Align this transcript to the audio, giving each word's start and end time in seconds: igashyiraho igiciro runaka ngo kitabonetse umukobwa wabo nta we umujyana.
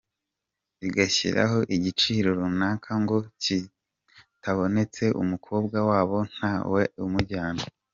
igashyiraho 0.87 1.57
igiciro 1.75 2.29
runaka 2.39 2.91
ngo 3.01 3.17
kitabonetse 3.43 5.03
umukobwa 5.21 5.77
wabo 5.89 6.17
nta 6.33 6.53
we 6.73 6.83
umujyana. 7.05 7.63